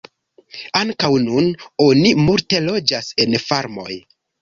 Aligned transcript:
Ankaŭ 0.79 1.11
nun 1.27 1.51
oni 1.89 2.17
multe 2.25 2.65
loĝas 2.71 3.15
en 3.27 3.43
farmoj. 3.47 3.91